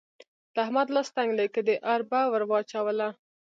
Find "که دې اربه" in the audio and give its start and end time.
1.53-2.21